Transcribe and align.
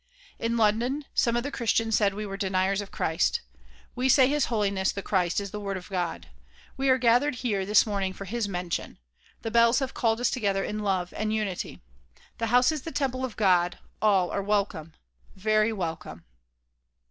In 0.39 0.57
London 0.57 1.05
some 1.13 1.35
of 1.35 1.43
the 1.43 1.51
Christians 1.51 1.95
said 1.95 2.15
we 2.15 2.25
were 2.25 2.35
deniers 2.35 2.81
of 2.81 2.89
Christ. 2.89 3.41
We 3.95 4.09
say 4.09 4.27
His 4.27 4.45
Holiness 4.45 4.91
the 4.91 5.03
Christ 5.03 5.39
is 5.39 5.51
the 5.51 5.59
Word 5.59 5.77
of 5.77 5.91
God. 5.91 6.27
We 6.75 6.89
are 6.89 6.97
gathered 6.97 7.35
here 7.45 7.67
this 7.67 7.85
morning 7.85 8.11
for 8.11 8.25
his 8.25 8.49
mention. 8.49 8.97
The 9.43 9.51
bells 9.51 9.77
have 9.77 9.93
called 9.93 10.19
us 10.19 10.31
together 10.31 10.63
in 10.63 10.79
love 10.79 11.13
and 11.15 11.31
unity. 11.31 11.81
This 12.39 12.49
house 12.49 12.71
is 12.71 12.81
the 12.81 12.91
temple 12.91 13.23
of 13.23 13.37
God. 13.37 13.77
All 14.01 14.31
are 14.31 14.41
welcome! 14.41 14.93
Very 15.35 15.71
welcome! 15.71 16.25